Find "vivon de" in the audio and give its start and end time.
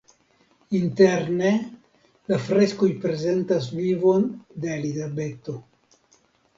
3.79-4.77